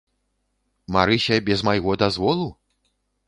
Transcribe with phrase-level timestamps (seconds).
[0.95, 2.47] Марыся без майго дазволу?